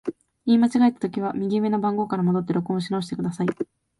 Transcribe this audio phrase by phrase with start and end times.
[0.47, 3.47] 言い間違えたときは、右上の番号から戻って録音し直してください。